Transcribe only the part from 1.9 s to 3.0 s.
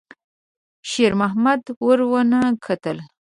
ونه کتل.